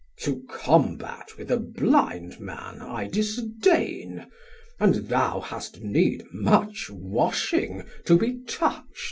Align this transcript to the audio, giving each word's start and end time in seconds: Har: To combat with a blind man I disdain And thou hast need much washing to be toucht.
Har: 0.17 0.33
To 0.33 0.41
combat 0.49 1.37
with 1.37 1.51
a 1.51 1.59
blind 1.59 2.39
man 2.39 2.81
I 2.81 3.05
disdain 3.07 4.25
And 4.79 4.95
thou 5.09 5.39
hast 5.41 5.81
need 5.81 6.23
much 6.33 6.89
washing 6.89 7.83
to 8.05 8.17
be 8.17 8.39
toucht. 8.47 8.87